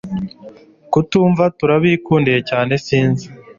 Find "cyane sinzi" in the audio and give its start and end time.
2.49-3.25